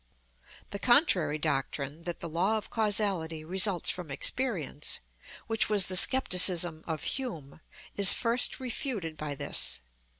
[0.71, 4.99] The contrary doctrine that the law of causality results from experience,
[5.45, 7.61] which was the scepticism of Hume,
[7.95, 9.81] is first refuted by this.